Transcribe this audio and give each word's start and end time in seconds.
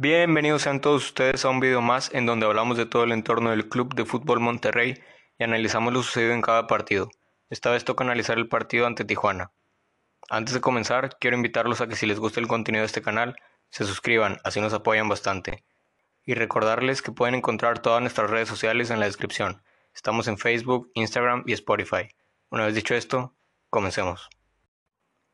Bienvenidos 0.00 0.62
sean 0.62 0.80
todos 0.80 1.06
ustedes 1.06 1.44
a 1.44 1.48
un 1.48 1.58
video 1.58 1.80
más 1.80 2.14
en 2.14 2.24
donde 2.24 2.46
hablamos 2.46 2.76
de 2.76 2.86
todo 2.86 3.02
el 3.02 3.10
entorno 3.10 3.50
del 3.50 3.68
Club 3.68 3.96
de 3.96 4.04
Fútbol 4.04 4.38
Monterrey 4.38 4.94
y 5.40 5.42
analizamos 5.42 5.92
lo 5.92 6.04
sucedido 6.04 6.34
en 6.34 6.40
cada 6.40 6.68
partido. 6.68 7.10
Esta 7.50 7.72
vez 7.72 7.84
toca 7.84 8.04
analizar 8.04 8.38
el 8.38 8.48
partido 8.48 8.86
ante 8.86 9.04
Tijuana. 9.04 9.50
Antes 10.30 10.54
de 10.54 10.60
comenzar, 10.60 11.18
quiero 11.18 11.36
invitarlos 11.36 11.80
a 11.80 11.88
que 11.88 11.96
si 11.96 12.06
les 12.06 12.20
gusta 12.20 12.38
el 12.38 12.46
contenido 12.46 12.82
de 12.82 12.86
este 12.86 13.02
canal, 13.02 13.34
se 13.70 13.84
suscriban, 13.86 14.38
así 14.44 14.60
nos 14.60 14.72
apoyan 14.72 15.08
bastante. 15.08 15.64
Y 16.24 16.34
recordarles 16.34 17.02
que 17.02 17.10
pueden 17.10 17.34
encontrar 17.34 17.80
todas 17.80 18.00
nuestras 18.00 18.30
redes 18.30 18.48
sociales 18.48 18.90
en 18.90 19.00
la 19.00 19.06
descripción. 19.06 19.64
Estamos 19.92 20.28
en 20.28 20.38
Facebook, 20.38 20.92
Instagram 20.94 21.42
y 21.44 21.54
Spotify. 21.54 22.08
Una 22.50 22.66
vez 22.66 22.76
dicho 22.76 22.94
esto, 22.94 23.34
comencemos. 23.68 24.30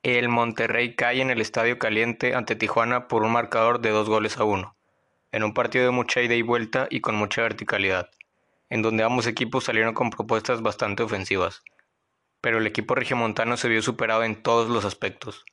El 0.05 0.29
Monterrey 0.29 0.95
cae 0.96 1.23
en 1.23 1.30
el 1.30 1.41
Estadio 1.41 1.79
Caliente 1.79 2.34
ante 2.34 2.57
Tijuana 2.57 3.09
por 3.09 3.23
un 3.23 3.32
marcador 3.32 3.80
de 3.80 3.89
dos 3.89 4.07
goles 4.07 4.36
a 4.36 4.45
uno, 4.45 4.77
en 5.32 5.43
un 5.43 5.54
partido 5.54 5.86
de 5.86 5.93
mucha 5.93 6.21
ida 6.21 6.34
y 6.34 6.43
vuelta 6.43 6.89
y 6.90 7.00
con 7.00 7.14
mucha 7.14 7.40
verticalidad, 7.40 8.11
en 8.68 8.82
donde 8.82 9.03
ambos 9.03 9.26
equipos 9.26 9.64
salieron 9.64 9.95
con 9.95 10.11
propuestas 10.11 10.61
bastante 10.61 11.03
ofensivas. 11.03 11.62
Pero 12.43 12.59
el 12.59 12.67
equipo 12.67 12.95
regiomontano 12.95 13.57
se 13.57 13.71
vio 13.71 13.81
superado 13.81 14.25
en 14.25 14.43
todos 14.43 14.68
los 14.68 14.85
aspectos. 14.85 15.46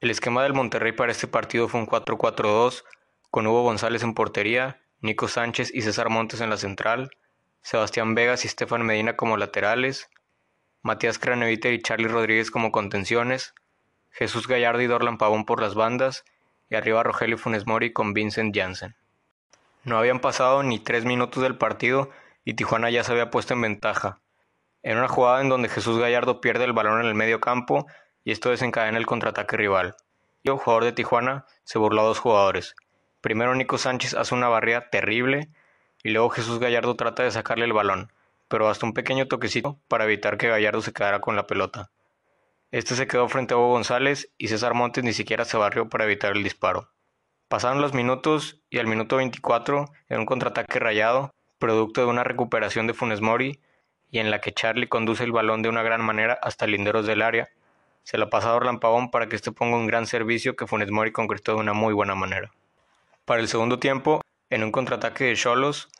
El 0.00 0.10
esquema 0.10 0.42
del 0.42 0.54
Monterrey 0.54 0.90
para 0.90 1.12
este 1.12 1.28
partido 1.28 1.68
fue 1.68 1.78
un 1.78 1.86
4-4-2, 1.86 2.82
con 3.30 3.46
Hugo 3.46 3.62
González 3.62 4.02
en 4.02 4.14
portería, 4.14 4.82
Nico 5.02 5.28
Sánchez 5.28 5.72
y 5.72 5.82
César 5.82 6.10
Montes 6.10 6.40
en 6.40 6.50
la 6.50 6.56
central, 6.56 7.10
Sebastián 7.62 8.16
Vegas 8.16 8.42
y 8.42 8.48
Estefan 8.48 8.84
Medina 8.84 9.14
como 9.14 9.36
laterales, 9.36 10.10
Matías 10.82 11.20
Craneviter 11.20 11.72
y 11.72 11.80
Charlie 11.80 12.08
Rodríguez 12.08 12.50
como 12.50 12.72
contenciones, 12.72 13.54
Jesús 14.14 14.46
Gallardo 14.46 14.80
y 14.80 14.86
Dorlan 14.86 15.18
Pavón 15.18 15.44
por 15.44 15.60
las 15.60 15.74
bandas, 15.74 16.24
y 16.70 16.76
arriba 16.76 17.02
Rogelio 17.02 17.36
Funes 17.36 17.66
Mori 17.66 17.92
con 17.92 18.14
Vincent 18.14 18.56
Janssen. 18.56 18.94
No 19.82 19.98
habían 19.98 20.20
pasado 20.20 20.62
ni 20.62 20.78
tres 20.78 21.04
minutos 21.04 21.42
del 21.42 21.58
partido 21.58 22.10
y 22.44 22.54
Tijuana 22.54 22.90
ya 22.90 23.02
se 23.02 23.10
había 23.10 23.32
puesto 23.32 23.54
en 23.54 23.62
ventaja. 23.62 24.20
En 24.84 24.98
una 24.98 25.08
jugada 25.08 25.40
en 25.40 25.48
donde 25.48 25.68
Jesús 25.68 25.98
Gallardo 25.98 26.40
pierde 26.40 26.62
el 26.62 26.72
balón 26.72 27.00
en 27.00 27.06
el 27.06 27.16
medio 27.16 27.40
campo 27.40 27.88
y 28.22 28.30
esto 28.30 28.50
desencadena 28.50 28.98
el 28.98 29.06
contraataque 29.06 29.56
rival. 29.56 29.96
El 30.44 30.52
jugador 30.52 30.84
de 30.84 30.92
Tijuana 30.92 31.46
se 31.64 31.78
burló 31.80 32.02
a 32.02 32.04
dos 32.04 32.20
jugadores. 32.20 32.76
Primero 33.20 33.52
Nico 33.56 33.78
Sánchez 33.78 34.14
hace 34.14 34.32
una 34.32 34.46
barrera 34.46 34.90
terrible 34.90 35.48
y 36.04 36.10
luego 36.10 36.30
Jesús 36.30 36.60
Gallardo 36.60 36.94
trata 36.94 37.24
de 37.24 37.32
sacarle 37.32 37.64
el 37.64 37.72
balón, 37.72 38.12
pero 38.46 38.68
hasta 38.68 38.86
un 38.86 38.94
pequeño 38.94 39.26
toquecito 39.26 39.80
para 39.88 40.04
evitar 40.04 40.38
que 40.38 40.48
Gallardo 40.48 40.82
se 40.82 40.92
quedara 40.92 41.20
con 41.20 41.34
la 41.34 41.48
pelota. 41.48 41.90
Este 42.74 42.96
se 42.96 43.06
quedó 43.06 43.28
frente 43.28 43.54
a 43.54 43.56
Hugo 43.56 43.68
González 43.68 44.32
y 44.36 44.48
César 44.48 44.74
Montes 44.74 45.04
ni 45.04 45.12
siquiera 45.12 45.44
se 45.44 45.56
barrió 45.56 45.88
para 45.88 46.06
evitar 46.06 46.36
el 46.36 46.42
disparo. 46.42 46.90
Pasaron 47.46 47.80
los 47.80 47.94
minutos 47.94 48.62
y 48.68 48.78
al 48.78 48.88
minuto 48.88 49.18
24, 49.18 49.92
en 50.08 50.18
un 50.18 50.26
contraataque 50.26 50.80
rayado, 50.80 51.30
producto 51.60 52.00
de 52.00 52.08
una 52.08 52.24
recuperación 52.24 52.88
de 52.88 52.94
Funes 52.94 53.20
Mori, 53.20 53.60
y 54.10 54.18
en 54.18 54.28
la 54.32 54.40
que 54.40 54.50
Charlie 54.50 54.88
conduce 54.88 55.22
el 55.22 55.30
balón 55.30 55.62
de 55.62 55.68
una 55.68 55.84
gran 55.84 56.02
manera 56.02 56.36
hasta 56.42 56.66
linderos 56.66 57.06
del 57.06 57.22
área, 57.22 57.48
se 58.02 58.18
la 58.18 58.28
pasa 58.28 58.50
a 58.50 58.56
Orlan 58.56 58.80
Pavón 58.80 59.12
para 59.12 59.28
que 59.28 59.36
este 59.36 59.52
ponga 59.52 59.76
un 59.76 59.86
gran 59.86 60.08
servicio 60.08 60.56
que 60.56 60.66
Funes 60.66 60.90
Mori 60.90 61.12
concretó 61.12 61.54
de 61.54 61.60
una 61.60 61.74
muy 61.74 61.94
buena 61.94 62.16
manera. 62.16 62.50
Para 63.24 63.40
el 63.40 63.46
segundo 63.46 63.78
tiempo, 63.78 64.20
en 64.50 64.64
un 64.64 64.72
contraataque 64.72 65.26
de 65.26 65.36
Cholos, 65.36 65.90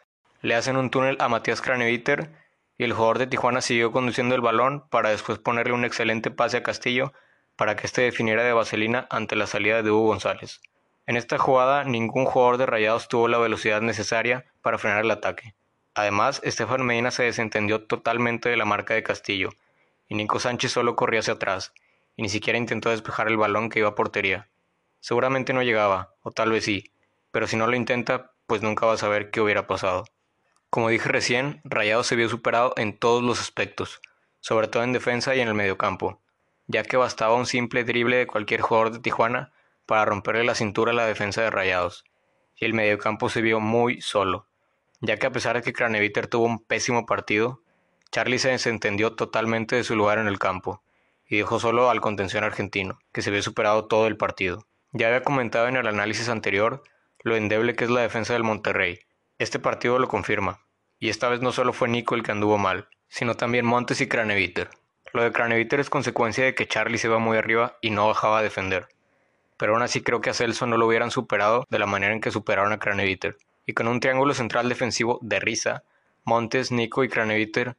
le 0.42 0.56
hacen 0.56 0.77
un 0.77 0.91
túnel 0.91 1.19
a 1.20 1.28
Matías 1.28 1.61
Craneviter 1.61 2.33
y 2.78 2.84
el 2.84 2.92
jugador 2.92 3.19
de 3.19 3.27
Tijuana 3.27 3.61
siguió 3.61 3.92
conduciendo 3.92 4.34
el 4.34 4.41
balón 4.41 4.89
para 4.91 5.11
después 5.11 5.39
ponerle 5.39 5.72
un 5.72 5.84
excelente 5.84 6.30
pase 6.30 6.56
a 6.56 6.62
Castillo 6.62 7.12
para 7.56 7.77
que 7.77 7.86
éste 7.86 8.03
definiera 8.03 8.42
de 8.42 8.53
vaselina 8.53 9.06
ante 9.11 9.36
la 9.36 9.47
salida 9.47 9.83
de 9.83 9.91
Hugo 9.91 10.08
González. 10.08 10.61
En 11.06 11.17
esta 11.17 11.39
jugada 11.39 11.84
ningún 11.84 12.25
jugador 12.25 12.56
de 12.56 12.67
Rayados 12.67 13.08
tuvo 13.08 13.28
la 13.28 13.39
velocidad 13.39 13.80
necesaria 13.80 14.47
para 14.62 14.78
frenar 14.78 15.05
el 15.05 15.11
ataque. 15.11 15.55
Además, 15.95 16.41
Estefan 16.42 16.84
Medina 16.84 17.11
se 17.11 17.22
desentendió 17.22 17.84
totalmente 17.84 18.48
de 18.48 18.56
la 18.56 18.64
marca 18.64 18.95
de 18.95 19.05
Castillo, 19.05 19.50
y 20.08 20.17
Nico 20.17 20.40
Sánchez 20.40 20.73
solo 20.73 20.96
corrió 20.96 21.20
hacia 21.20 21.34
atrás, 21.34 21.73
y 22.17 22.23
ni 22.23 22.29
siquiera 22.29 22.58
intentó 22.58 22.90
despejar 22.90 23.29
el 23.29 23.36
balón 23.36 23.68
que 23.68 23.79
iba 23.79 23.90
a 23.90 23.95
portería. 23.95 24.48
Seguramente 24.98 25.52
no 25.52 25.63
llegaba, 25.63 26.14
o 26.23 26.33
tal 26.33 26.51
vez 26.51 26.64
sí, 26.64 26.90
pero 27.30 27.46
si 27.46 27.57
no 27.57 27.67
lo 27.67 27.77
intenta, 27.77 28.33
pues 28.46 28.63
nunca 28.63 28.86
va 28.86 28.95
a 28.95 28.98
saber 28.98 29.30
qué 29.30 29.40
hubiera 29.40 29.67
pasado. 29.67 30.05
Como 30.74 30.89
dije 30.89 31.08
recién, 31.08 31.61
Rayado 31.62 32.02
se 32.02 32.17
vio 32.17 32.29
superado 32.29 32.74
en 32.77 32.98
todos 32.98 33.23
los 33.23 33.40
aspectos, 33.40 34.01
sobre 34.40 34.67
todo 34.67 34.83
en 34.83 34.92
defensa 34.92 35.33
y 35.36 35.40
en 35.40 35.46
el 35.46 35.55
mediocampo, 35.55 36.20
ya 36.67 36.83
que 36.83 36.96
bastaba 36.96 37.36
un 37.36 37.46
simple 37.46 37.85
drible 37.85 38.17
de 38.17 38.27
cualquier 38.27 38.61
jugador 38.61 38.90
de 38.90 38.98
Tijuana 38.98 39.52
para 39.86 40.05
romperle 40.05 40.42
la 40.42 40.57
cintura 40.57 40.90
a 40.90 40.95
la 40.96 41.07
defensa 41.07 41.42
de 41.42 41.51
Rayados, 41.51 42.05
y 42.57 42.64
el 42.64 42.74
mediocampo 42.74 43.29
se 43.29 43.40
vio 43.40 43.61
muy 43.61 44.01
solo, 44.01 44.48
ya 45.01 45.17
que 45.17 45.29
a 45.29 45.30
pesar 45.30 45.55
de 45.55 45.63
que 45.63 45.73
Craneviter 45.73 46.27
tuvo 46.27 46.46
un 46.46 46.58
pésimo 46.58 47.07
partido, 47.07 47.63
Charlie 48.11 48.40
se 48.40 48.48
desentendió 48.48 49.14
totalmente 49.14 49.77
de 49.77 49.84
su 49.84 49.95
lugar 49.95 50.18
en 50.18 50.27
el 50.27 50.40
campo, 50.40 50.83
y 51.24 51.36
dejó 51.36 51.61
solo 51.61 51.89
al 51.89 52.01
contención 52.01 52.42
argentino, 52.42 52.98
que 53.13 53.23
se 53.23 53.30
vio 53.30 53.42
superado 53.42 53.86
todo 53.86 54.08
el 54.08 54.17
partido. 54.17 54.67
Ya 54.90 55.07
había 55.07 55.23
comentado 55.23 55.68
en 55.68 55.77
el 55.77 55.86
análisis 55.86 56.29
anterior 56.29 56.83
lo 57.20 57.36
endeble 57.36 57.77
que 57.77 57.84
es 57.84 57.90
la 57.90 58.01
defensa 58.01 58.33
del 58.33 58.42
Monterrey, 58.42 58.98
este 59.36 59.58
partido 59.58 59.98
lo 59.98 60.07
confirma, 60.07 60.64
y 60.98 61.08
esta 61.08 61.28
vez 61.28 61.40
no 61.40 61.52
solo 61.52 61.72
fue 61.72 61.88
Nico 61.88 62.14
el 62.14 62.22
que 62.22 62.32
anduvo 62.32 62.58
mal, 62.58 62.88
sino 63.08 63.34
también 63.34 63.66
Montes 63.66 64.00
y 64.00 64.08
Craneviter. 64.08 64.70
Lo 65.12 65.22
de 65.22 65.32
Craneviter 65.32 65.80
es 65.80 65.90
consecuencia 65.90 66.44
de 66.44 66.55
que 66.55 66.66
Charlie 66.66 66.98
se 66.98 67.06
iba 67.06 67.18
muy 67.18 67.36
arriba 67.36 67.77
y 67.80 67.90
no 67.90 68.08
bajaba 68.08 68.38
a 68.38 68.42
defender. 68.42 68.88
Pero 69.56 69.74
aún 69.74 69.83
así 69.83 70.02
creo 70.02 70.20
que 70.20 70.30
a 70.30 70.34
Celso 70.34 70.66
no 70.66 70.77
lo 70.77 70.86
hubieran 70.86 71.10
superado 71.10 71.64
de 71.70 71.78
la 71.78 71.86
manera 71.86 72.12
en 72.12 72.20
que 72.20 72.30
superaron 72.30 72.72
a 72.72 72.78
Craneviter. 72.78 73.36
Y 73.66 73.74
con 73.74 73.86
un 73.86 74.00
triángulo 74.00 74.34
central 74.34 74.68
defensivo 74.68 75.20
de 75.22 75.38
risa, 75.38 75.84
Montes, 76.24 76.72
Nico 76.72 77.04
y 77.04 77.08
Craneviter, 77.08 77.77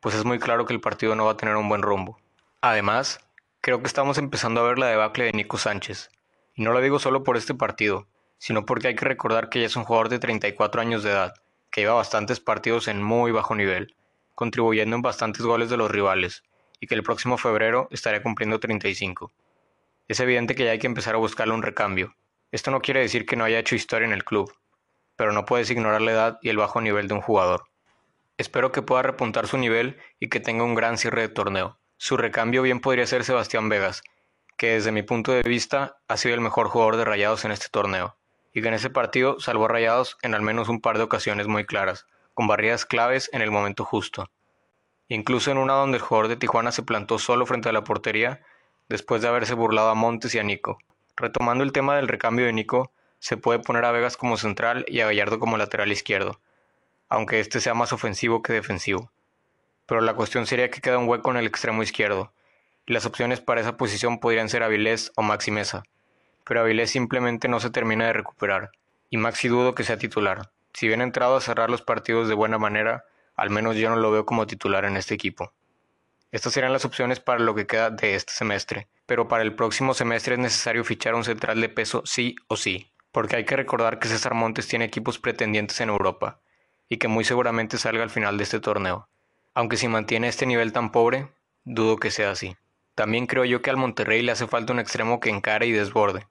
pues 0.00 0.14
es 0.14 0.24
muy 0.24 0.38
claro 0.38 0.66
que 0.66 0.72
el 0.72 0.80
partido 0.80 1.14
no 1.14 1.26
va 1.26 1.32
a 1.32 1.36
tener 1.36 1.56
un 1.56 1.68
buen 1.68 1.82
rumbo. 1.82 2.18
Además, 2.60 3.20
creo 3.60 3.80
que 3.80 3.86
estamos 3.86 4.18
empezando 4.18 4.60
a 4.60 4.68
ver 4.68 4.78
la 4.78 4.88
debacle 4.88 5.26
de 5.26 5.32
Nico 5.32 5.58
Sánchez. 5.58 6.10
Y 6.54 6.62
no 6.62 6.72
lo 6.72 6.80
digo 6.80 6.98
solo 6.98 7.24
por 7.24 7.36
este 7.36 7.54
partido, 7.54 8.06
sino 8.38 8.66
porque 8.66 8.88
hay 8.88 8.96
que 8.96 9.04
recordar 9.04 9.48
que 9.48 9.60
ya 9.60 9.66
es 9.66 9.76
un 9.76 9.84
jugador 9.84 10.08
de 10.08 10.18
34 10.18 10.80
años 10.80 11.02
de 11.02 11.10
edad, 11.10 11.34
que 11.74 11.80
lleva 11.80 11.94
bastantes 11.94 12.38
partidos 12.38 12.86
en 12.86 13.02
muy 13.02 13.32
bajo 13.32 13.56
nivel, 13.56 13.96
contribuyendo 14.36 14.94
en 14.94 15.02
bastantes 15.02 15.42
goles 15.42 15.70
de 15.70 15.76
los 15.76 15.90
rivales, 15.90 16.44
y 16.78 16.86
que 16.86 16.94
el 16.94 17.02
próximo 17.02 17.36
febrero 17.36 17.88
estaría 17.90 18.22
cumpliendo 18.22 18.60
35. 18.60 19.32
Es 20.06 20.20
evidente 20.20 20.54
que 20.54 20.64
ya 20.64 20.70
hay 20.70 20.78
que 20.78 20.86
empezar 20.86 21.16
a 21.16 21.18
buscarle 21.18 21.52
un 21.52 21.64
recambio. 21.64 22.14
Esto 22.52 22.70
no 22.70 22.80
quiere 22.80 23.00
decir 23.00 23.26
que 23.26 23.34
no 23.34 23.42
haya 23.42 23.58
hecho 23.58 23.74
historia 23.74 24.06
en 24.06 24.12
el 24.12 24.22
club, 24.22 24.54
pero 25.16 25.32
no 25.32 25.46
puedes 25.46 25.68
ignorar 25.68 26.00
la 26.00 26.12
edad 26.12 26.38
y 26.42 26.50
el 26.50 26.58
bajo 26.58 26.80
nivel 26.80 27.08
de 27.08 27.14
un 27.14 27.22
jugador. 27.22 27.64
Espero 28.38 28.70
que 28.70 28.82
pueda 28.82 29.02
repuntar 29.02 29.48
su 29.48 29.58
nivel 29.58 29.98
y 30.20 30.28
que 30.28 30.38
tenga 30.38 30.62
un 30.62 30.76
gran 30.76 30.96
cierre 30.96 31.22
de 31.22 31.28
torneo. 31.28 31.80
Su 31.96 32.16
recambio 32.16 32.62
bien 32.62 32.78
podría 32.78 33.08
ser 33.08 33.24
Sebastián 33.24 33.68
Vegas, 33.68 34.04
que 34.56 34.74
desde 34.74 34.92
mi 34.92 35.02
punto 35.02 35.32
de 35.32 35.42
vista 35.42 35.96
ha 36.06 36.16
sido 36.18 36.36
el 36.36 36.40
mejor 36.40 36.68
jugador 36.68 36.98
de 36.98 37.04
Rayados 37.04 37.44
en 37.44 37.50
este 37.50 37.66
torneo 37.68 38.16
y 38.54 38.62
que 38.62 38.68
en 38.68 38.74
ese 38.74 38.88
partido 38.88 39.40
salvó 39.40 39.64
a 39.64 39.68
Rayados 39.68 40.16
en 40.22 40.32
al 40.34 40.40
menos 40.40 40.68
un 40.68 40.80
par 40.80 40.96
de 40.96 41.02
ocasiones 41.02 41.48
muy 41.48 41.66
claras, 41.66 42.06
con 42.34 42.46
barridas 42.46 42.86
claves 42.86 43.28
en 43.32 43.42
el 43.42 43.50
momento 43.50 43.84
justo. 43.84 44.30
Incluso 45.08 45.50
en 45.50 45.58
una 45.58 45.74
donde 45.74 45.98
el 45.98 46.02
jugador 46.02 46.28
de 46.28 46.36
Tijuana 46.36 46.70
se 46.70 46.84
plantó 46.84 47.18
solo 47.18 47.44
frente 47.46 47.68
a 47.68 47.72
la 47.72 47.84
portería 47.84 48.42
después 48.88 49.20
de 49.20 49.28
haberse 49.28 49.54
burlado 49.54 49.90
a 49.90 49.94
Montes 49.94 50.34
y 50.34 50.38
a 50.38 50.44
Nico. 50.44 50.78
Retomando 51.16 51.64
el 51.64 51.72
tema 51.72 51.96
del 51.96 52.08
recambio 52.08 52.46
de 52.46 52.52
Nico, 52.52 52.92
se 53.18 53.36
puede 53.36 53.58
poner 53.58 53.84
a 53.84 53.92
Vegas 53.92 54.16
como 54.16 54.36
central 54.36 54.84
y 54.86 55.00
a 55.00 55.06
Gallardo 55.06 55.40
como 55.40 55.56
lateral 55.56 55.90
izquierdo, 55.90 56.40
aunque 57.08 57.40
este 57.40 57.60
sea 57.60 57.74
más 57.74 57.92
ofensivo 57.92 58.42
que 58.42 58.52
defensivo. 58.52 59.10
Pero 59.86 60.00
la 60.00 60.14
cuestión 60.14 60.46
sería 60.46 60.70
que 60.70 60.80
queda 60.80 60.98
un 60.98 61.08
hueco 61.08 61.30
en 61.32 61.38
el 61.38 61.46
extremo 61.46 61.82
izquierdo, 61.82 62.32
y 62.86 62.92
las 62.92 63.04
opciones 63.04 63.40
para 63.40 63.60
esa 63.60 63.76
posición 63.76 64.20
podrían 64.20 64.48
ser 64.48 64.62
Avilés 64.62 65.10
o 65.16 65.22
Maxi 65.22 65.50
Mesa 65.50 65.82
pero 66.44 66.60
Avilés 66.60 66.90
simplemente 66.90 67.48
no 67.48 67.60
se 67.60 67.70
termina 67.70 68.06
de 68.06 68.12
recuperar, 68.12 68.70
y 69.10 69.16
Maxi 69.16 69.48
dudo 69.48 69.74
que 69.74 69.84
sea 69.84 69.98
titular. 69.98 70.50
Si 70.72 70.86
bien 70.86 71.00
ha 71.00 71.04
entrado 71.04 71.36
a 71.36 71.40
cerrar 71.40 71.70
los 71.70 71.82
partidos 71.82 72.28
de 72.28 72.34
buena 72.34 72.58
manera, 72.58 73.04
al 73.36 73.50
menos 73.50 73.76
yo 73.76 73.90
no 73.90 73.96
lo 73.96 74.10
veo 74.10 74.26
como 74.26 74.46
titular 74.46 74.84
en 74.84 74.96
este 74.96 75.14
equipo. 75.14 75.52
Estas 76.32 76.52
serán 76.52 76.72
las 76.72 76.84
opciones 76.84 77.20
para 77.20 77.40
lo 77.40 77.54
que 77.54 77.66
queda 77.66 77.90
de 77.90 78.14
este 78.16 78.32
semestre, 78.32 78.88
pero 79.06 79.28
para 79.28 79.42
el 79.42 79.54
próximo 79.54 79.94
semestre 79.94 80.34
es 80.34 80.40
necesario 80.40 80.84
fichar 80.84 81.14
un 81.14 81.24
central 81.24 81.60
de 81.60 81.68
peso 81.68 82.02
sí 82.04 82.34
o 82.48 82.56
sí, 82.56 82.90
porque 83.12 83.36
hay 83.36 83.44
que 83.44 83.56
recordar 83.56 83.98
que 83.98 84.08
César 84.08 84.34
Montes 84.34 84.66
tiene 84.66 84.84
equipos 84.84 85.18
pretendientes 85.18 85.80
en 85.80 85.90
Europa, 85.90 86.40
y 86.88 86.96
que 86.98 87.08
muy 87.08 87.24
seguramente 87.24 87.78
salga 87.78 88.02
al 88.02 88.10
final 88.10 88.36
de 88.36 88.44
este 88.44 88.60
torneo. 88.60 89.08
Aunque 89.54 89.76
si 89.76 89.86
mantiene 89.86 90.28
este 90.28 90.46
nivel 90.46 90.72
tan 90.72 90.90
pobre, 90.90 91.28
dudo 91.64 91.98
que 91.98 92.10
sea 92.10 92.32
así. 92.32 92.56
También 92.94 93.26
creo 93.26 93.44
yo 93.44 93.62
que 93.62 93.70
al 93.70 93.76
Monterrey 93.76 94.22
le 94.22 94.32
hace 94.32 94.46
falta 94.46 94.72
un 94.72 94.80
extremo 94.80 95.20
que 95.20 95.30
encare 95.30 95.66
y 95.66 95.72
desborde, 95.72 96.26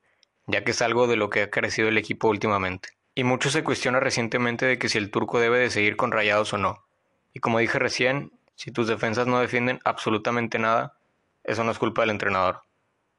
ya 0.48 0.64
que 0.64 0.72
es 0.72 0.82
algo 0.82 1.08
de 1.08 1.16
lo 1.16 1.30
que 1.30 1.44
ha 1.44 1.50
crecido 1.50 1.88
el 1.88 1.98
equipo 1.98 2.28
últimamente. 2.28 2.90
Y 3.16 3.24
mucho 3.24 3.50
se 3.50 3.64
cuestiona 3.64 4.00
recientemente 4.00 4.66
de 4.66 4.78
que 4.78 4.90
si 4.90 4.98
el 4.98 5.12
turco 5.12 5.40
debe 5.40 5.60
de 5.60 5.70
seguir 5.70 5.96
con 5.96 6.12
rayados 6.12 6.54
o 6.54 6.58
no. 6.58 6.86
Y 7.34 7.40
como 7.40 7.60
dije 7.60 7.80
recién, 7.80 8.32
si 8.56 8.72
tus 8.72 8.88
defensas 8.88 9.28
no 9.28 9.40
defienden 9.40 9.80
absolutamente 9.84 10.60
nada, 10.60 10.98
eso 11.44 11.64
no 11.64 11.72
es 11.72 11.80
culpa 11.80 12.02
del 12.02 12.12
entrenador. 12.12 12.62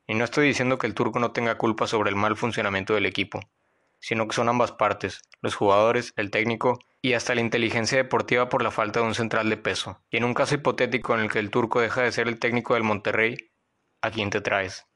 Y 0.06 0.14
no 0.14 0.24
estoy 0.24 0.46
diciendo 0.46 0.78
que 0.78 0.86
el 0.86 0.94
turco 0.94 1.18
no 1.18 1.32
tenga 1.32 1.56
culpa 1.56 1.86
sobre 1.86 2.10
el 2.10 2.16
mal 2.16 2.36
funcionamiento 2.36 2.94
del 2.94 3.06
equipo, 3.06 3.40
sino 4.00 4.28
que 4.28 4.34
son 4.34 4.48
ambas 4.48 4.72
partes, 4.72 5.22
los 5.40 5.54
jugadores, 5.54 6.12
el 6.16 6.30
técnico 6.30 6.78
y 7.00 7.14
hasta 7.14 7.34
la 7.34 7.40
inteligencia 7.40 7.98
deportiva 7.98 8.48
por 8.48 8.62
la 8.62 8.70
falta 8.70 9.00
de 9.00 9.06
un 9.06 9.14
central 9.14 9.48
de 9.48 9.56
peso. 9.56 10.00
Y 10.10 10.18
en 10.18 10.24
un 10.24 10.34
caso 10.34 10.54
hipotético 10.54 11.14
en 11.14 11.20
el 11.20 11.30
que 11.30 11.38
el 11.38 11.50
turco 11.50 11.80
deja 11.80 12.02
de 12.02 12.12
ser 12.12 12.28
el 12.28 12.38
técnico 12.38 12.74
del 12.74 12.82
Monterrey, 12.82 13.36
¿a 14.02 14.10
quién 14.10 14.30
te 14.30 14.40
traes? 14.40 14.86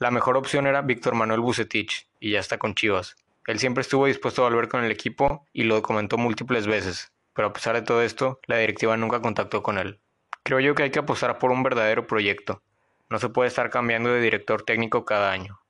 La 0.00 0.12
mejor 0.12 0.36
opción 0.36 0.68
era 0.68 0.82
Víctor 0.82 1.16
Manuel 1.16 1.40
Bucetich, 1.40 2.08
y 2.20 2.30
ya 2.30 2.38
está 2.38 2.56
con 2.56 2.76
Chivas. 2.76 3.16
Él 3.48 3.58
siempre 3.58 3.82
estuvo 3.82 4.06
dispuesto 4.06 4.42
a 4.46 4.48
volver 4.48 4.68
con 4.68 4.84
el 4.84 4.92
equipo 4.92 5.44
y 5.52 5.64
lo 5.64 5.82
comentó 5.82 6.16
múltiples 6.16 6.68
veces, 6.68 7.12
pero 7.34 7.48
a 7.48 7.52
pesar 7.52 7.74
de 7.74 7.82
todo 7.82 8.00
esto, 8.02 8.38
la 8.46 8.58
directiva 8.58 8.96
nunca 8.96 9.20
contactó 9.20 9.60
con 9.64 9.76
él. 9.76 9.98
Creo 10.44 10.60
yo 10.60 10.76
que 10.76 10.84
hay 10.84 10.90
que 10.90 11.00
apostar 11.00 11.38
por 11.38 11.50
un 11.50 11.64
verdadero 11.64 12.06
proyecto. 12.06 12.62
No 13.10 13.18
se 13.18 13.28
puede 13.28 13.48
estar 13.48 13.70
cambiando 13.70 14.10
de 14.10 14.20
director 14.20 14.62
técnico 14.62 15.04
cada 15.04 15.32
año. 15.32 15.60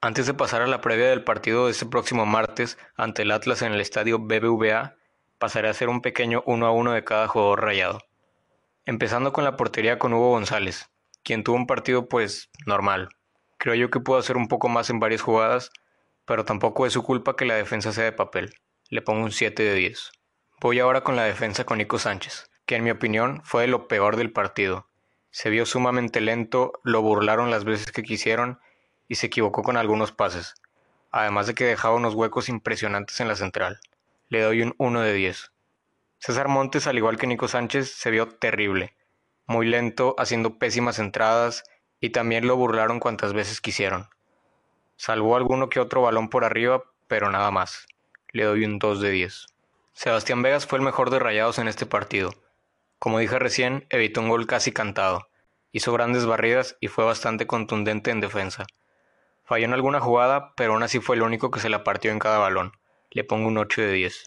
Antes 0.00 0.26
de 0.26 0.34
pasar 0.34 0.60
a 0.60 0.66
la 0.66 0.80
previa 0.80 1.08
del 1.08 1.22
partido 1.22 1.66
de 1.66 1.70
este 1.70 1.86
próximo 1.86 2.26
martes 2.26 2.76
ante 2.96 3.22
el 3.22 3.30
Atlas 3.30 3.62
en 3.62 3.72
el 3.72 3.80
estadio 3.80 4.18
BBVA, 4.18 4.96
pasaré 5.38 5.68
a 5.68 5.70
hacer 5.70 5.88
un 5.88 6.00
pequeño 6.00 6.42
uno 6.44 6.66
a 6.66 6.72
uno 6.72 6.90
de 6.90 7.04
cada 7.04 7.28
jugador 7.28 7.62
rayado. 7.62 8.00
Empezando 8.84 9.32
con 9.32 9.44
la 9.44 9.56
portería 9.56 10.00
con 10.00 10.12
Hugo 10.12 10.30
González, 10.30 10.90
quien 11.22 11.44
tuvo 11.44 11.54
un 11.54 11.68
partido 11.68 12.08
pues 12.08 12.50
normal. 12.66 13.10
Creo 13.64 13.76
yo 13.76 13.88
que 13.88 13.98
pudo 13.98 14.18
hacer 14.18 14.36
un 14.36 14.46
poco 14.46 14.68
más 14.68 14.90
en 14.90 15.00
varias 15.00 15.22
jugadas, 15.22 15.70
pero 16.26 16.44
tampoco 16.44 16.84
es 16.84 16.92
su 16.92 17.02
culpa 17.02 17.34
que 17.34 17.46
la 17.46 17.54
defensa 17.54 17.92
sea 17.92 18.04
de 18.04 18.12
papel. 18.12 18.52
Le 18.90 19.00
pongo 19.00 19.24
un 19.24 19.32
7 19.32 19.62
de 19.62 19.72
10. 19.72 20.12
Voy 20.60 20.80
ahora 20.80 21.02
con 21.02 21.16
la 21.16 21.24
defensa 21.24 21.64
con 21.64 21.78
Nico 21.78 21.98
Sánchez, 21.98 22.50
que 22.66 22.76
en 22.76 22.84
mi 22.84 22.90
opinión 22.90 23.40
fue 23.42 23.66
lo 23.66 23.88
peor 23.88 24.16
del 24.16 24.30
partido. 24.30 24.86
Se 25.30 25.48
vio 25.48 25.64
sumamente 25.64 26.20
lento, 26.20 26.72
lo 26.82 27.00
burlaron 27.00 27.50
las 27.50 27.64
veces 27.64 27.90
que 27.90 28.02
quisieron 28.02 28.60
y 29.08 29.14
se 29.14 29.28
equivocó 29.28 29.62
con 29.62 29.78
algunos 29.78 30.12
pases, 30.12 30.56
además 31.10 31.46
de 31.46 31.54
que 31.54 31.64
dejaba 31.64 31.96
unos 31.96 32.12
huecos 32.12 32.50
impresionantes 32.50 33.18
en 33.20 33.28
la 33.28 33.34
central. 33.34 33.80
Le 34.28 34.42
doy 34.42 34.60
un 34.60 34.74
1 34.76 35.00
de 35.00 35.14
10. 35.14 35.52
César 36.18 36.48
Montes, 36.48 36.86
al 36.86 36.98
igual 36.98 37.16
que 37.16 37.26
Nico 37.26 37.48
Sánchez, 37.48 37.90
se 37.94 38.10
vio 38.10 38.28
terrible, 38.28 38.94
muy 39.46 39.66
lento, 39.66 40.14
haciendo 40.18 40.58
pésimas 40.58 40.98
entradas 40.98 41.64
y 42.04 42.10
también 42.10 42.46
lo 42.46 42.54
burlaron 42.54 43.00
cuantas 43.00 43.32
veces 43.32 43.62
quisieron. 43.62 44.10
Salvó 44.96 45.36
alguno 45.36 45.70
que 45.70 45.80
otro 45.80 46.02
balón 46.02 46.28
por 46.28 46.44
arriba, 46.44 46.84
pero 47.08 47.30
nada 47.30 47.50
más. 47.50 47.86
Le 48.30 48.44
doy 48.44 48.66
un 48.66 48.78
2 48.78 49.00
de 49.00 49.10
10. 49.10 49.46
Sebastián 49.94 50.42
Vegas 50.42 50.66
fue 50.66 50.78
el 50.78 50.84
mejor 50.84 51.08
de 51.08 51.18
Rayados 51.18 51.58
en 51.58 51.66
este 51.66 51.86
partido. 51.86 52.34
Como 52.98 53.20
dije 53.20 53.38
recién, 53.38 53.86
evitó 53.88 54.20
un 54.20 54.28
gol 54.28 54.46
casi 54.46 54.70
cantado, 54.70 55.30
hizo 55.72 55.94
grandes 55.94 56.26
barridas 56.26 56.76
y 56.78 56.88
fue 56.88 57.06
bastante 57.06 57.46
contundente 57.46 58.10
en 58.10 58.20
defensa. 58.20 58.66
Falló 59.42 59.64
en 59.64 59.72
alguna 59.72 60.00
jugada, 60.00 60.52
pero 60.56 60.74
aún 60.74 60.82
así 60.82 61.00
fue 61.00 61.16
el 61.16 61.22
único 61.22 61.50
que 61.50 61.60
se 61.60 61.70
la 61.70 61.84
partió 61.84 62.10
en 62.10 62.18
cada 62.18 62.36
balón. 62.36 62.72
Le 63.12 63.24
pongo 63.24 63.48
un 63.48 63.56
8 63.56 63.80
de 63.80 63.92
10. 63.92 64.26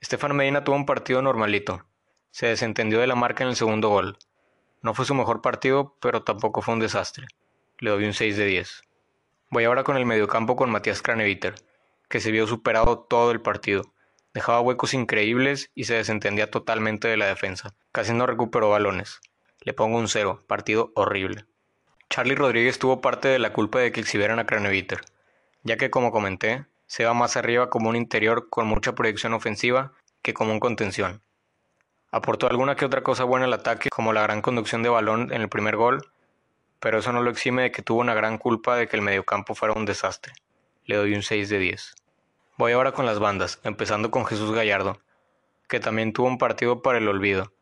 Estefan 0.00 0.36
Medina 0.36 0.62
tuvo 0.62 0.76
un 0.76 0.86
partido 0.86 1.22
normalito. 1.22 1.84
Se 2.30 2.46
desentendió 2.46 3.00
de 3.00 3.08
la 3.08 3.16
marca 3.16 3.42
en 3.42 3.50
el 3.50 3.56
segundo 3.56 3.88
gol. 3.88 4.16
No 4.82 4.94
fue 4.94 5.04
su 5.04 5.14
mejor 5.14 5.42
partido, 5.42 5.94
pero 6.00 6.22
tampoco 6.22 6.62
fue 6.62 6.74
un 6.74 6.80
desastre. 6.80 7.26
Le 7.78 7.90
doy 7.90 8.04
un 8.04 8.14
6 8.14 8.36
de 8.36 8.46
10. 8.46 8.82
Voy 9.50 9.64
ahora 9.64 9.84
con 9.84 9.96
el 9.96 10.06
mediocampo 10.06 10.56
con 10.56 10.70
Matías 10.70 11.02
Craneviter, 11.02 11.54
que 12.08 12.20
se 12.20 12.30
vio 12.30 12.46
superado 12.46 13.00
todo 13.00 13.30
el 13.30 13.42
partido. 13.42 13.92
Dejaba 14.32 14.60
huecos 14.60 14.94
increíbles 14.94 15.70
y 15.74 15.84
se 15.84 15.94
desentendía 15.94 16.50
totalmente 16.50 17.08
de 17.08 17.16
la 17.16 17.26
defensa. 17.26 17.74
Casi 17.92 18.14
no 18.14 18.26
recuperó 18.26 18.70
balones. 18.70 19.20
Le 19.60 19.74
pongo 19.74 19.98
un 19.98 20.08
0, 20.08 20.44
partido 20.46 20.92
horrible. 20.94 21.44
Charlie 22.08 22.34
Rodríguez 22.34 22.78
tuvo 22.78 23.00
parte 23.00 23.28
de 23.28 23.38
la 23.38 23.52
culpa 23.52 23.80
de 23.80 23.92
que 23.92 24.00
exhibieran 24.00 24.38
a 24.38 24.46
Craneviter, 24.46 25.00
ya 25.62 25.76
que 25.76 25.90
como 25.90 26.10
comenté, 26.10 26.64
se 26.86 27.04
va 27.04 27.12
más 27.12 27.36
arriba 27.36 27.70
como 27.70 27.88
un 27.88 27.96
interior 27.96 28.48
con 28.48 28.66
mucha 28.66 28.94
proyección 28.94 29.34
ofensiva 29.34 29.92
que 30.22 30.32
como 30.32 30.52
un 30.52 30.60
contención. 30.60 31.22
Aportó 32.12 32.48
alguna 32.48 32.74
que 32.74 32.84
otra 32.84 33.02
cosa 33.02 33.24
buena 33.24 33.46
al 33.46 33.52
ataque, 33.52 33.88
como 33.90 34.12
la 34.12 34.22
gran 34.22 34.42
conducción 34.42 34.82
de 34.82 34.88
balón 34.88 35.32
en 35.32 35.42
el 35.42 35.48
primer 35.48 35.76
gol, 35.76 36.10
pero 36.80 36.98
eso 36.98 37.12
no 37.12 37.22
lo 37.22 37.30
exime 37.30 37.62
de 37.62 37.70
que 37.70 37.82
tuvo 37.82 38.00
una 38.00 38.14
gran 38.14 38.38
culpa 38.38 38.76
de 38.76 38.88
que 38.88 38.96
el 38.96 39.02
mediocampo 39.02 39.54
fuera 39.54 39.74
un 39.74 39.84
desastre. 39.84 40.32
Le 40.86 40.96
doy 40.96 41.14
un 41.14 41.22
6 41.22 41.48
de 41.48 41.58
10. 41.58 41.94
Voy 42.56 42.72
ahora 42.72 42.92
con 42.92 43.06
las 43.06 43.20
bandas, 43.20 43.60
empezando 43.62 44.10
con 44.10 44.26
Jesús 44.26 44.52
Gallardo, 44.52 44.98
que 45.68 45.78
también 45.78 46.12
tuvo 46.12 46.26
un 46.26 46.38
partido 46.38 46.82
para 46.82 46.98
el 46.98 47.08
olvido. 47.08 47.52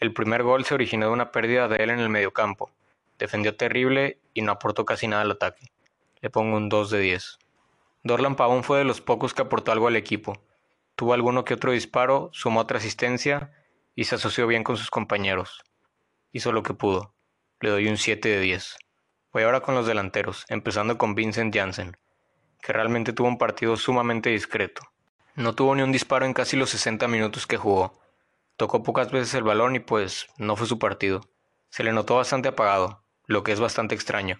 El 0.00 0.14
primer 0.14 0.42
gol 0.42 0.64
se 0.64 0.74
originó 0.74 1.06
de 1.06 1.12
una 1.12 1.30
pérdida 1.30 1.68
de 1.68 1.76
él 1.76 1.90
en 1.90 2.00
el 2.00 2.08
mediocampo, 2.08 2.70
Defendió 3.22 3.54
terrible 3.54 4.18
y 4.34 4.42
no 4.42 4.50
aportó 4.50 4.84
casi 4.84 5.06
nada 5.06 5.22
al 5.22 5.30
ataque. 5.30 5.70
Le 6.20 6.28
pongo 6.28 6.56
un 6.56 6.68
2 6.68 6.90
de 6.90 6.98
10. 6.98 7.38
Dorlan 8.02 8.34
Pavón 8.34 8.64
fue 8.64 8.78
de 8.78 8.84
los 8.84 9.00
pocos 9.00 9.32
que 9.32 9.42
aportó 9.42 9.70
algo 9.70 9.86
al 9.86 9.94
equipo. 9.94 10.42
Tuvo 10.96 11.14
alguno 11.14 11.44
que 11.44 11.54
otro 11.54 11.70
disparo, 11.70 12.30
sumó 12.32 12.58
otra 12.58 12.78
asistencia 12.78 13.52
y 13.94 14.04
se 14.04 14.14
asoció 14.14 14.46
bien 14.46 14.64
con 14.64 14.76
sus 14.76 14.90
compañeros. 14.90 15.62
Hizo 16.32 16.52
lo 16.52 16.62
que 16.62 16.74
pudo. 16.74 17.14
Le 17.60 17.70
doy 17.70 17.88
un 17.88 17.96
7 17.96 18.28
de 18.28 18.40
10. 18.40 18.76
Voy 19.32 19.42
ahora 19.42 19.60
con 19.60 19.74
los 19.74 19.86
delanteros, 19.86 20.44
empezando 20.48 20.98
con 20.98 21.14
Vincent 21.14 21.54
Janssen, 21.54 21.96
que 22.60 22.72
realmente 22.72 23.12
tuvo 23.12 23.28
un 23.28 23.38
partido 23.38 23.76
sumamente 23.76 24.30
discreto. 24.30 24.82
No 25.34 25.54
tuvo 25.54 25.74
ni 25.74 25.82
un 25.82 25.92
disparo 25.92 26.26
en 26.26 26.34
casi 26.34 26.56
los 26.56 26.70
60 26.70 27.08
minutos 27.08 27.46
que 27.46 27.56
jugó. 27.56 27.98
Tocó 28.56 28.82
pocas 28.82 29.10
veces 29.10 29.34
el 29.34 29.42
balón 29.42 29.74
y 29.76 29.80
pues 29.80 30.26
no 30.36 30.56
fue 30.56 30.66
su 30.66 30.78
partido. 30.78 31.22
Se 31.70 31.84
le 31.84 31.92
notó 31.92 32.16
bastante 32.16 32.48
apagado, 32.48 33.02
lo 33.26 33.42
que 33.42 33.52
es 33.52 33.60
bastante 33.60 33.94
extraño, 33.94 34.38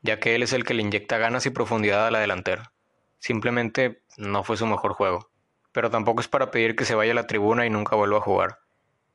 ya 0.00 0.18
que 0.18 0.34
él 0.34 0.42
es 0.42 0.54
el 0.54 0.64
que 0.64 0.72
le 0.72 0.82
inyecta 0.82 1.18
ganas 1.18 1.44
y 1.44 1.50
profundidad 1.50 2.06
a 2.06 2.10
la 2.10 2.20
delantera. 2.20 2.72
Simplemente 3.18 4.02
no 4.16 4.44
fue 4.44 4.56
su 4.56 4.66
mejor 4.66 4.94
juego, 4.94 5.30
pero 5.72 5.90
tampoco 5.90 6.20
es 6.20 6.28
para 6.28 6.50
pedir 6.50 6.76
que 6.76 6.86
se 6.86 6.94
vaya 6.94 7.12
a 7.12 7.16
la 7.16 7.26
tribuna 7.26 7.66
y 7.66 7.70
nunca 7.70 7.96
vuelva 7.96 8.18
a 8.18 8.22
jugar, 8.22 8.60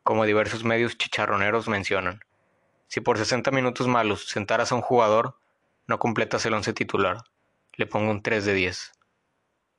como 0.10 0.26
diversos 0.26 0.64
medios 0.64 0.98
chicharroneros 0.98 1.68
mencionan. 1.68 2.22
Si 2.88 3.00
por 3.00 3.20
60 3.20 3.52
minutos 3.52 3.88
malos 3.88 4.26
sentaras 4.28 4.72
a 4.72 4.76
un 4.76 4.82
jugador, 4.82 5.38
no 5.86 6.00
completas 6.00 6.44
el 6.48 6.56
11 6.56 6.74
titular. 6.74 7.18
Le 7.74 7.86
pongo 7.86 8.10
un 8.10 8.24
3 8.24 8.44
de 8.44 8.56
10. 8.56 8.92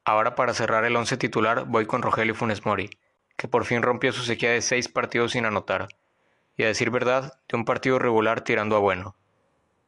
Ahora 0.05 0.37
para 0.37 0.55
cerrar 0.55 0.85
el 0.85 0.95
11 0.95 1.17
titular 1.17 1.65
voy 1.65 1.85
con 1.87 2.01
Rogelio 2.01 2.37
Funes 2.37 2.65
Mori, 2.65 2.91
que 3.37 3.49
por 3.49 3.65
fin 3.65 3.83
rompió 3.83 4.13
su 4.13 4.23
sequía 4.23 4.53
de 4.53 4.63
6 4.63 4.87
partidos 4.91 5.33
sin 5.33 5.47
anotar 5.47 5.89
y 6.57 6.63
a 6.63 6.69
decir 6.69 6.91
verdad, 6.91 7.41
de 7.49 7.57
un 7.57 7.65
partido 7.65 7.99
regular 7.99 8.43
tirando 8.43 8.77
a 8.77 8.79
bueno. 8.79 9.17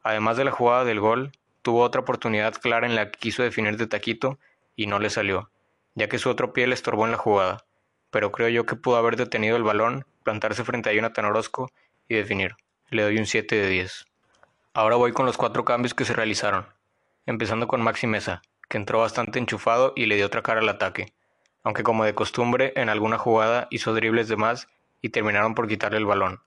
Además 0.02 0.36
de 0.36 0.44
la 0.44 0.50
jugada 0.50 0.84
del 0.84 0.98
gol, 0.98 1.30
tuvo 1.62 1.84
otra 1.84 2.00
oportunidad 2.00 2.54
clara 2.54 2.88
en 2.88 2.96
la 2.96 3.12
que 3.12 3.20
quiso 3.20 3.44
definir 3.44 3.76
de 3.76 3.86
taquito 3.86 4.40
y 4.74 4.88
no 4.88 4.98
le 4.98 5.08
salió, 5.08 5.52
ya 5.94 6.08
que 6.08 6.18
su 6.18 6.28
otro 6.30 6.52
pie 6.52 6.66
le 6.66 6.74
estorbó 6.74 7.04
en 7.04 7.12
la 7.12 7.18
jugada, 7.18 7.64
pero 8.10 8.32
creo 8.32 8.48
yo 8.48 8.66
que 8.66 8.74
pudo 8.74 8.96
haber 8.96 9.14
detenido 9.14 9.56
el 9.56 9.62
balón, 9.62 10.04
plantarse 10.22 10.64
frente 10.64 10.90
a 10.90 10.92
Jonathan 10.92 11.26
Orozco 11.26 11.70
y 12.08 12.14
definir. 12.14 12.56
Le 12.90 13.02
doy 13.02 13.18
un 13.18 13.26
7 13.26 13.54
de 13.54 13.68
10. 13.68 14.06
Ahora 14.74 14.96
voy 14.96 15.12
con 15.12 15.26
los 15.26 15.36
cuatro 15.36 15.64
cambios 15.64 15.92
que 15.92 16.04
se 16.04 16.14
realizaron, 16.14 16.66
empezando 17.26 17.68
con 17.68 17.82
Maxi 17.82 18.06
Mesa, 18.06 18.40
que 18.68 18.78
entró 18.78 19.00
bastante 19.00 19.38
enchufado 19.38 19.92
y 19.94 20.06
le 20.06 20.16
dio 20.16 20.26
otra 20.26 20.42
cara 20.42 20.60
al 20.60 20.68
ataque, 20.68 21.12
aunque 21.62 21.82
como 21.82 22.04
de 22.04 22.14
costumbre 22.14 22.72
en 22.76 22.88
alguna 22.88 23.18
jugada 23.18 23.68
hizo 23.70 23.92
dribles 23.92 24.28
de 24.28 24.36
más 24.36 24.68
y 25.02 25.10
terminaron 25.10 25.54
por 25.54 25.68
quitarle 25.68 25.98
el 25.98 26.06
balón. 26.06 26.40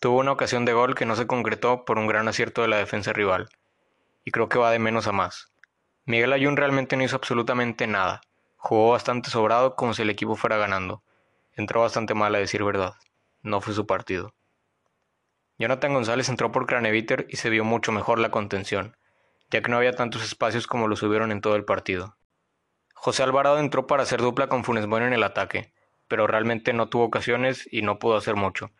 Tuvo 0.00 0.18
una 0.18 0.32
ocasión 0.32 0.64
de 0.64 0.72
gol 0.72 0.94
que 0.94 1.06
no 1.06 1.16
se 1.16 1.26
concretó 1.26 1.84
por 1.84 1.98
un 1.98 2.06
gran 2.06 2.28
acierto 2.28 2.62
de 2.62 2.68
la 2.68 2.76
defensa 2.76 3.12
rival, 3.12 3.48
y 4.24 4.30
creo 4.30 4.48
que 4.48 4.58
va 4.58 4.70
de 4.70 4.78
menos 4.78 5.06
a 5.06 5.12
más. 5.12 5.50
Miguel 6.04 6.32
Ayun 6.32 6.56
realmente 6.56 6.96
no 6.96 7.04
hizo 7.04 7.16
absolutamente 7.16 7.86
nada, 7.86 8.20
jugó 8.56 8.90
bastante 8.90 9.30
sobrado 9.30 9.74
como 9.76 9.94
si 9.94 10.02
el 10.02 10.10
equipo 10.10 10.36
fuera 10.36 10.58
ganando, 10.58 11.02
entró 11.54 11.80
bastante 11.80 12.14
mal 12.14 12.34
a 12.34 12.38
decir 12.38 12.62
verdad, 12.62 12.94
no 13.42 13.60
fue 13.60 13.74
su 13.74 13.86
partido. 13.86 14.34
Jonathan 15.58 15.92
González 15.92 16.28
entró 16.28 16.52
por 16.52 16.66
Craneviter 16.66 17.26
y 17.28 17.36
se 17.36 17.50
vio 17.50 17.64
mucho 17.64 17.92
mejor 17.92 18.18
la 18.18 18.30
contención, 18.30 18.96
ya 19.50 19.60
que 19.60 19.70
no 19.70 19.76
había 19.76 19.92
tantos 19.92 20.22
espacios 20.22 20.66
como 20.66 20.88
los 20.88 21.02
hubieron 21.02 21.32
en 21.32 21.40
todo 21.40 21.56
el 21.56 21.64
partido. 21.64 22.16
José 22.94 23.22
Alvarado 23.22 23.58
entró 23.58 23.86
para 23.86 24.02
hacer 24.02 24.20
dupla 24.20 24.48
con 24.48 24.64
Funes 24.64 24.84
en 24.84 25.12
el 25.12 25.22
ataque, 25.22 25.72
pero 26.08 26.26
realmente 26.26 26.72
no 26.72 26.88
tuvo 26.88 27.04
ocasiones 27.04 27.68
y 27.70 27.82
no 27.82 27.98
pudo 27.98 28.16
hacer 28.16 28.36
mucho, 28.36 28.70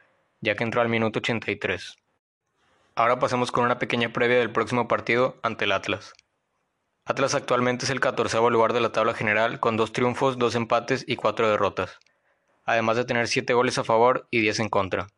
ya 0.41 0.57
que 0.57 0.65
entró 0.65 0.81
al 0.81 0.89
minuto 0.89 1.21
83. 1.21 1.97
Ahora 2.95 3.19
pasemos 3.19 3.53
con 3.53 3.65
una 3.65 3.79
pequeña 3.79 4.13
previa 4.13 4.39
del 4.39 4.53
próximo 4.53 4.89
partido 4.89 5.39
ante 5.43 5.65
el 5.65 5.73
Atlas. 5.73 6.13
Atlas 7.07 7.35
actualmente 7.35 7.85
es 7.85 7.91
el 7.91 8.01
14 8.01 8.39
lugar 8.51 8.73
de 8.73 8.81
la 8.81 8.93
tabla 8.93 9.15
general 9.15 9.59
con 9.59 9.77
dos 9.77 9.93
triunfos, 9.93 10.39
dos 10.39 10.55
empates 10.55 11.05
y 11.07 11.17
cuatro 11.17 11.51
derrotas, 11.51 11.99
además 12.71 12.97
de 12.97 13.05
tener 13.05 13.27
7 13.27 13.53
goles 13.53 13.79
a 13.79 13.85
favor 13.85 14.29
y 14.31 14.41
10 14.41 14.61
en 14.61 14.69
contra, 14.69 15.09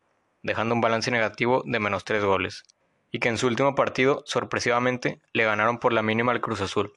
dejando 0.41 0.73
un 0.73 0.81
balance 0.81 1.11
negativo 1.11 1.63
de 1.65 1.79
menos 1.79 2.03
3 2.03 2.23
goles, 2.23 2.63
y 3.11 3.19
que 3.19 3.29
en 3.29 3.37
su 3.37 3.47
último 3.47 3.75
partido, 3.75 4.23
sorpresivamente, 4.25 5.21
le 5.33 5.45
ganaron 5.45 5.77
por 5.77 5.93
la 5.93 6.01
mínima 6.01 6.31
al 6.31 6.41
Cruz 6.41 6.61
Azul, 6.61 6.93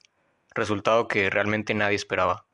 resultado 0.54 1.08
que 1.08 1.28
realmente 1.28 1.74
nadie 1.74 1.96
esperaba. 1.96 2.46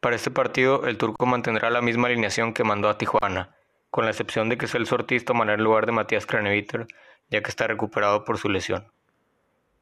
Para 0.00 0.16
este 0.16 0.32
partido, 0.32 0.86
el 0.86 0.98
turco 0.98 1.24
mantendrá 1.26 1.70
la 1.70 1.80
misma 1.80 2.08
alineación 2.08 2.52
que 2.52 2.64
mandó 2.64 2.88
a 2.88 2.98
Tijuana, 2.98 3.54
con 3.90 4.04
la 4.04 4.10
excepción 4.10 4.48
de 4.48 4.58
que 4.58 4.66
Celso 4.66 4.96
Ortiz 4.96 5.24
tomará 5.24 5.54
el 5.54 5.62
lugar 5.62 5.86
de 5.86 5.92
Matías 5.92 6.26
Craneviter, 6.26 6.88
ya 7.30 7.42
que 7.42 7.50
está 7.50 7.68
recuperado 7.68 8.24
por 8.24 8.38
su 8.38 8.48
lesión. 8.48 8.90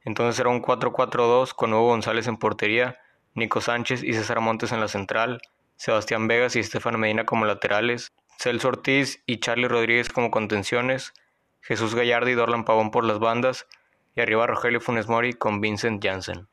Entonces 0.03 0.37
será 0.37 0.51
un 0.51 0.61
4-4-2 0.61 1.55
con 1.55 1.73
Hugo 1.73 1.87
González 1.87 2.27
en 2.27 2.37
portería, 2.37 2.99
Nico 3.35 3.63
Sánchez 3.63 4.03
y 4.03 4.13
César 4.13 4.41
Montes 4.41 4.73
en 4.73 4.81
la 4.81 4.89
central, 4.89 5.41
Sebastián 5.81 6.29
Vegas 6.29 6.57
y 6.57 6.59
Estefano 6.59 6.99
Medina 6.99 7.25
como 7.25 7.47
laterales, 7.47 8.13
Celso 8.39 8.69
Ortiz 8.69 9.23
y 9.25 9.41
Charlie 9.41 9.67
Rodríguez 9.67 10.11
como 10.11 10.31
contenciones, 10.31 11.15
Jesús 11.63 11.95
Gallardo 11.95 12.29
y 12.29 12.35
Dorlan 12.35 12.67
Pavón 12.67 12.91
por 12.91 13.07
las 13.07 13.19
bandas, 13.19 13.67
y 14.15 14.21
arriba 14.21 14.47
Rogelio 14.47 14.83
Funes 14.83 15.09
Mori 15.09 15.33
con 15.33 15.63
Vincent 15.63 16.05
Janssen. 16.05 16.49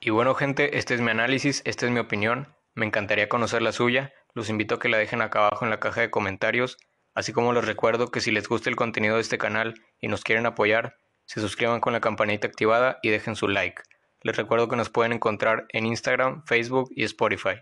Y 0.00 0.08
bueno 0.08 0.34
gente, 0.34 0.78
este 0.78 0.94
es 0.94 1.02
mi 1.02 1.10
análisis, 1.10 1.60
esta 1.66 1.84
es 1.84 1.92
mi 1.92 2.00
opinión, 2.00 2.48
me 2.72 2.86
encantaría 2.86 3.28
conocer 3.28 3.60
la 3.60 3.72
suya, 3.72 4.14
los 4.32 4.48
invito 4.48 4.76
a 4.76 4.78
que 4.78 4.88
la 4.88 4.96
dejen 4.96 5.20
acá 5.20 5.40
abajo 5.40 5.66
en 5.66 5.70
la 5.70 5.78
caja 5.78 6.00
de 6.00 6.10
comentarios, 6.10 6.78
así 7.14 7.34
como 7.34 7.52
les 7.52 7.66
recuerdo 7.66 8.10
que 8.10 8.22
si 8.22 8.30
les 8.30 8.48
gusta 8.48 8.70
el 8.70 8.76
contenido 8.76 9.16
de 9.16 9.20
este 9.20 9.36
canal 9.36 9.74
y 10.00 10.08
nos 10.08 10.24
quieren 10.24 10.46
apoyar, 10.46 10.96
se 11.26 11.42
suscriban 11.42 11.80
con 11.80 11.92
la 11.92 12.00
campanita 12.00 12.46
activada 12.46 13.00
y 13.02 13.10
dejen 13.10 13.36
su 13.36 13.48
like. 13.48 13.82
Les 14.22 14.34
recuerdo 14.34 14.70
que 14.70 14.76
nos 14.76 14.88
pueden 14.88 15.12
encontrar 15.12 15.66
en 15.68 15.84
Instagram, 15.84 16.42
Facebook 16.46 16.90
y 16.96 17.04
Spotify. 17.04 17.60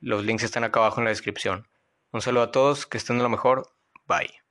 Los 0.00 0.24
links 0.24 0.44
están 0.44 0.64
acá 0.64 0.80
abajo 0.80 1.00
en 1.00 1.04
la 1.04 1.10
descripción. 1.10 1.68
Un 2.12 2.20
saludo 2.20 2.44
a 2.44 2.50
todos, 2.52 2.86
que 2.86 2.98
estén 2.98 3.18
de 3.18 3.22
lo 3.22 3.28
mejor. 3.28 3.66
Bye. 4.06 4.45